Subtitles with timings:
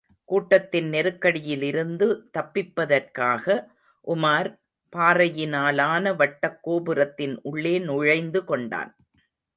[0.25, 3.45] கூட்டத்தின் நெருக்கடியிலிருந்து தப்பிப்பதற்காக,
[4.07, 4.49] உமார்,
[4.95, 8.95] பாறையினாலான வட்டக் கோபுரத்தின் உள்ளே நுழைந்து கொண்டான்.